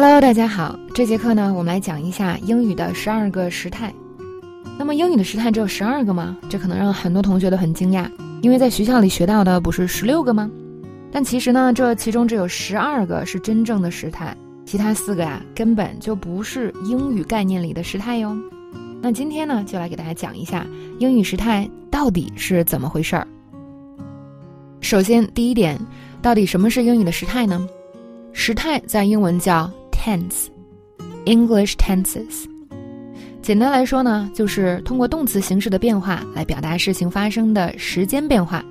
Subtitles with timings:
[0.00, 3.92] Hello，大家好，这节课呢，我们来讲一下英语的十二个时态。
[4.78, 6.36] 那么英语的时态只有十二个吗？
[6.48, 8.08] 这可能让很多同学都很惊讶，
[8.40, 10.48] 因为在学校里学到的不是十六个吗？
[11.10, 14.32] 但其实呢，这其中只有十二个是真正的时态，
[14.64, 18.36] 其他四个呀，根本就不是英语概念里的时态哟。
[19.02, 20.64] 那今天呢，就来给大家讲一下
[21.00, 23.26] 英语时态到底是怎么回事儿。
[24.80, 25.76] 首先，第一点，
[26.22, 27.68] 到底什么是英语的时态呢？
[28.32, 29.68] 时态在英文叫
[30.08, 32.46] tense，English tenses。
[33.42, 38.64] 简单来说呢，就是通过动词形式的变化来表达事情发生的时间变化。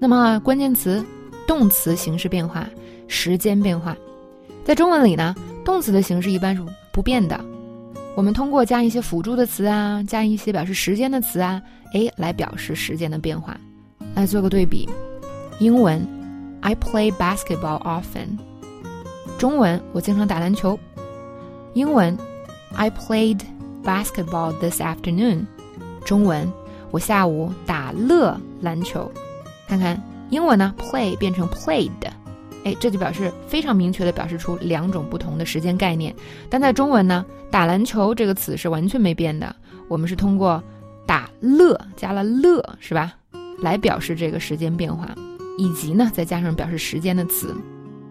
[0.00, 1.04] 那么关键词。
[1.46, 2.68] 动词形式变化，
[3.06, 3.96] 时间变化，
[4.66, 5.34] 在中文里呢，
[5.64, 6.62] 动词的形式一般是
[6.92, 7.42] 不变的。
[8.14, 11.62] 我们通过加一些辅助的词啊，加一些表示时间的词啊，
[11.94, 13.58] 哎，来表示时间的变化。
[14.14, 14.86] 来做个对比，
[15.58, 16.06] 英文
[16.60, 18.36] ，I play basketball often。
[19.38, 20.76] 中文，我经常打篮球。
[21.72, 22.18] 英文
[22.74, 23.40] ，I played
[23.84, 25.46] basketball this afternoon。
[26.04, 26.52] 中文，
[26.90, 29.10] 我下午打了篮球。
[29.68, 30.02] 看看。
[30.30, 31.88] 英文呢，play 变成 played，
[32.62, 36.14] 哎，这就表示非常明确的表示出两种不同的时间概念。
[36.50, 39.56] 但在中文呢，打篮球这个词是完全没变的，
[39.88, 40.62] 我们是通过
[41.06, 43.14] 打乐加了乐，是吧？
[43.62, 45.08] 来表示这个时间变化，
[45.56, 47.56] 以及呢再加上表示时间的词。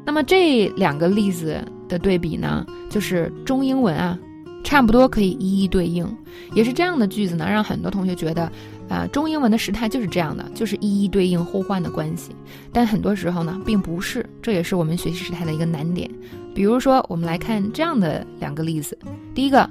[0.07, 4.17] 那么这两个例子的对比呢，就是中英文啊。
[4.63, 6.05] 差不多可以一一对应，
[6.53, 8.51] 也是这样的句子呢，让很多同学觉得，
[8.89, 12.35] 啊，中英文的时态就是这样的，就是一一对应互换的关系。
[12.73, 16.11] 但很多时候呢，并不是，这也是我们学习时态的一个难点。
[16.53, 18.97] 比如说，我们来看这样的两个例子。
[19.33, 19.69] 第一个，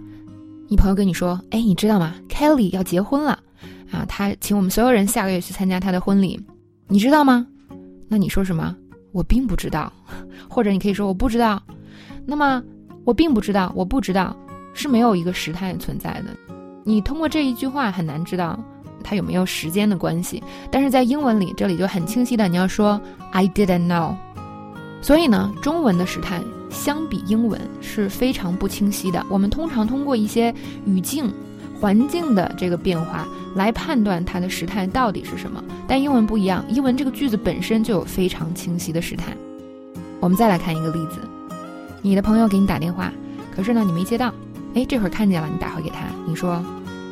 [0.67, 3.39] 你朋友跟你说，哎，你知道吗？Kelly 要结婚了，
[3.91, 6.41] 啊，他请我们所有人下个月去参加他的婚礼，
[6.89, 7.47] 你知道吗？
[8.09, 8.75] 那你说什么？
[9.17, 9.91] 我并不知道，
[10.47, 11.63] 或者你可以说我不知道。
[12.27, 12.63] 那么
[13.05, 14.37] 我并不知道，我不知道。
[14.79, 16.27] 是没有一个时态存在的，
[16.85, 18.63] 你通过这一句话很难知道
[19.03, 20.43] 它有没有时间的关系。
[20.71, 23.01] 但是在英文里，这里就很清晰的，你要说
[23.33, 24.15] I didn't know。
[25.01, 29.25] 所以呢，中文的时态相比英文是非常不清晰的。
[29.31, 30.55] 我们通常通过一些
[30.85, 31.33] 语境、
[31.81, 35.63] 环境的这个变化来判断它的时态到底是什么。
[35.87, 39.37] 但英文不一样，英文这个句子本身就有非常清晰的时态。
[40.21, 41.21] 我们再来看一个例子，
[42.03, 43.13] 你的朋友给你打电话，
[43.55, 44.33] 可是呢你没接到。
[44.75, 46.63] 哎，这会儿看见了，你打回给他，你说，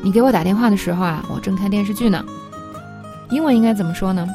[0.02, 2.24] 你给我打电话的时候啊，我正看电视剧呢。
[3.30, 4.26] 英文应该怎么说呢？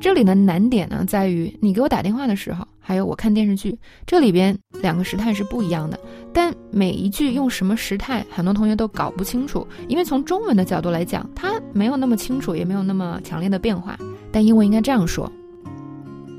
[0.00, 6.00] 这里的难点呢，在于你给我打电话的时候，还有我看电视剧，这里边两个时态是不一样的。
[6.32, 13.94] 但每一句用什么时态，很多同学都搞不清楚，因为从中文的角度来讲，它没有那么清楚，也没有那么强烈的变化。
[14.32, 15.30] 但英文应该这样说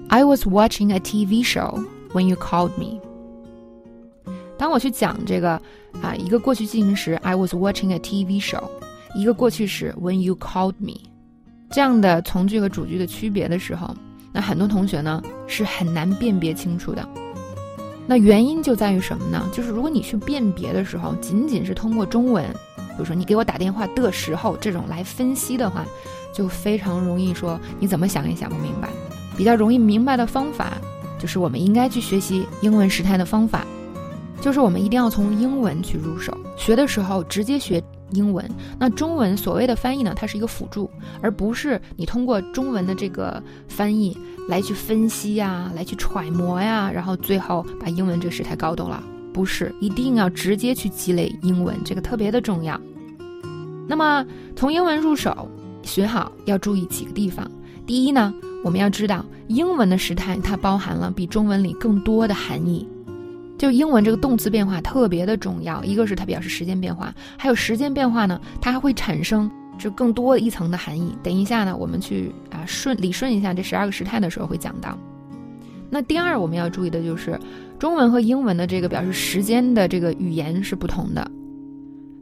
[0.07, 2.99] ：I was watching a TV show when you called me.
[4.57, 5.61] 当我去讲这个
[6.01, 8.63] 啊，一个过去进行时，I was watching a TV show；
[9.13, 10.95] 一个过去时，When you called me，
[11.69, 13.95] 这样的从句和主句的区别的时候，
[14.41, 17.07] 很多同学呢是很难辨别清楚的。
[18.05, 19.47] 那原因就在于什么呢？
[19.53, 22.43] 就是如果你去辨别的时候，仅仅是通过中文，
[22.75, 25.85] 比如说你给我打电话的时候这种来分析的话，
[26.33, 28.89] 就非常容易说你怎么想也想不明白。
[29.37, 30.77] 比较容易明白的方法，
[31.19, 33.65] 就是我们应该去学习英文时态的方法。
[34.41, 38.47] 就是我们一定要从英文去入手，学的时候直接学英文。
[38.77, 40.89] 那中文所谓的翻译呢，它是一个辅助，
[41.21, 49.03] 而不是你通过中文的这个翻译来去分析呀，来去揣摩呀，然后最后把英文这个时态搞懂了。
[49.33, 52.79] 不是，一定要直接去积累英文，这个特别的重要。
[53.87, 54.25] 那么
[54.55, 55.49] 从英文入手
[55.83, 57.49] 学好，要注意几个地方。
[57.85, 58.33] 第一呢，
[58.63, 62.87] 我们要知道英文的时态它包含了比中文里更多的含义。
[63.59, 71.13] 就英文这个动词变化特别的重要，一个是它表示时间变化，还有时间变化呢，它还会产生就更多一层的含义。
[71.21, 74.97] 等一下呢，我们去啊顺理顺一下这十二个时态的时候会讲到。
[75.89, 77.37] 那第二我们要注意的就是，
[77.77, 81.29] 中文和英文的这个表示时间的这个语言是不同的，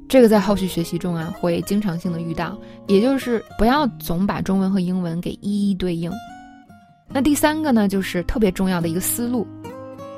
[0.08, 2.58] 这个在后续学习中啊会经常性的遇到，
[2.88, 6.12] 也就是不要总把中文和英文给一一对应。
[7.10, 9.46] 那第三个呢，就是特别重要的一个思路，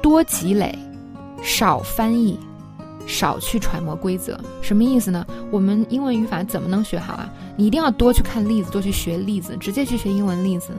[0.01, 0.73] 多积累。
[1.43, 2.37] 少翻译，
[3.07, 5.25] 少去揣摩规则，什么意思呢？
[5.51, 7.29] 我们英文语法怎么能学好啊？
[7.57, 10.71] 你一定要多去看例子，多去学例子，直接去学英文例子，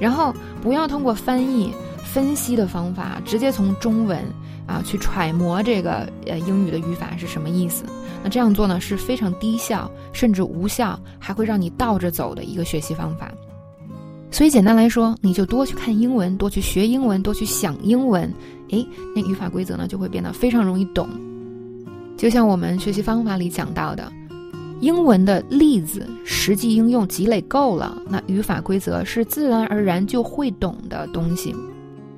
[0.00, 1.72] 然后不要通过翻译、
[2.02, 4.18] 分析的方法，直接从中文
[4.66, 7.84] 啊去揣摩这个呃英语的语法是什么意思。
[8.22, 13.30] 那这样做呢是非常低效，甚至无效，还会让你倒着走的一个学习方法。
[14.30, 18.32] 所以简单来说，你就多去看英文，多去学英文，多去想英文，
[18.70, 21.08] 诶，那语法规则呢就会变得非常容易懂。
[22.16, 24.10] 就像我们学习方法里讲到的，
[24.80, 31.54] 英文的例子实际应用积累够了，那语法规则是自然而然就会懂的东西。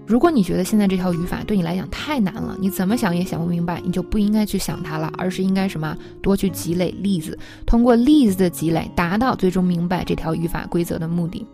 [0.06, 11.44] 如果你觉得现在这条语法对你来讲太难了，你怎么想也想不明白，你就不应该去想它了，而是应该什么多去积累例子，通过例子的积累，达到最终明白这条语法规则的目的。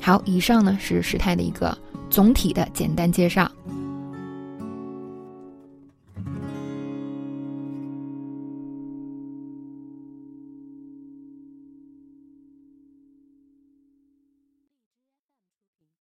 [0.00, 1.76] 好，以上呢是时态的一个
[2.10, 3.50] 总体的简单介绍。